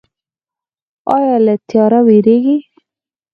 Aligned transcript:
ایا 1.15 1.35
له 1.45 1.53
تیاره 1.69 1.99
ویریږئ؟ 2.07 2.59